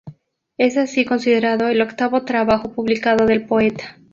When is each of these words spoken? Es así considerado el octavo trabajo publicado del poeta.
Es 0.57 0.77
así 0.77 1.05
considerado 1.05 1.67
el 1.67 1.79
octavo 1.79 2.23
trabajo 2.25 2.71
publicado 2.71 3.27
del 3.27 3.45
poeta. 3.45 3.97